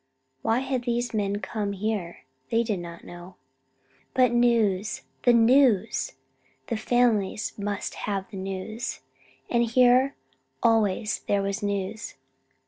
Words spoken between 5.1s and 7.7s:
the news! The families